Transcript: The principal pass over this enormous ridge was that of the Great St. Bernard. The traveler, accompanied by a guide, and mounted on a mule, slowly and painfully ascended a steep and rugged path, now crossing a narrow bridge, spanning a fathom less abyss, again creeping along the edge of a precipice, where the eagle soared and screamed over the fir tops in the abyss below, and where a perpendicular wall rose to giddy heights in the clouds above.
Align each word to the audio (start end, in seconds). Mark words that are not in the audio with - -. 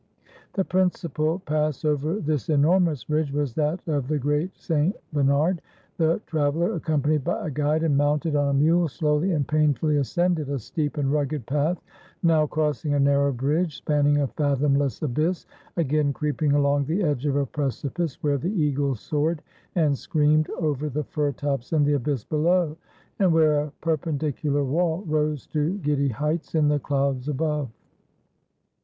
The 0.53 0.65
principal 0.65 1.37
pass 1.45 1.85
over 1.85 2.15
this 2.19 2.49
enormous 2.49 3.07
ridge 3.07 3.31
was 3.31 3.53
that 3.53 3.87
of 3.87 4.07
the 4.07 4.17
Great 4.17 4.57
St. 4.57 4.95
Bernard. 5.13 5.61
The 5.97 6.19
traveler, 6.25 6.73
accompanied 6.73 7.23
by 7.23 7.45
a 7.45 7.51
guide, 7.51 7.83
and 7.83 7.95
mounted 7.95 8.35
on 8.35 8.49
a 8.49 8.53
mule, 8.57 8.87
slowly 8.87 9.31
and 9.33 9.47
painfully 9.47 9.97
ascended 9.97 10.49
a 10.49 10.57
steep 10.57 10.97
and 10.97 11.11
rugged 11.11 11.45
path, 11.45 11.79
now 12.23 12.47
crossing 12.47 12.95
a 12.95 12.99
narrow 12.99 13.31
bridge, 13.31 13.77
spanning 13.77 14.17
a 14.17 14.25
fathom 14.27 14.73
less 14.73 15.03
abyss, 15.03 15.45
again 15.77 16.13
creeping 16.13 16.53
along 16.53 16.85
the 16.85 17.03
edge 17.03 17.27
of 17.27 17.35
a 17.35 17.45
precipice, 17.45 18.17
where 18.23 18.39
the 18.39 18.49
eagle 18.59 18.95
soared 18.95 19.43
and 19.75 19.95
screamed 19.95 20.49
over 20.57 20.89
the 20.89 21.03
fir 21.03 21.31
tops 21.31 21.73
in 21.73 21.83
the 21.83 21.93
abyss 21.93 22.23
below, 22.23 22.75
and 23.19 23.31
where 23.31 23.61
a 23.65 23.71
perpendicular 23.81 24.63
wall 24.63 25.03
rose 25.05 25.45
to 25.45 25.77
giddy 25.83 26.09
heights 26.09 26.55
in 26.55 26.69
the 26.69 26.79
clouds 26.79 27.27
above. 27.29 27.69